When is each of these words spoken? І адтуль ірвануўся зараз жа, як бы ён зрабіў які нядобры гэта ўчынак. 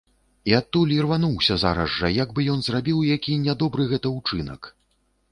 І 0.51 0.53
адтуль 0.59 0.93
ірвануўся 0.93 1.57
зараз 1.63 1.91
жа, 1.97 2.09
як 2.19 2.29
бы 2.39 2.45
ён 2.53 2.63
зрабіў 2.67 3.03
які 3.09 3.35
нядобры 3.43 3.85
гэта 3.93 4.07
ўчынак. 4.15 4.61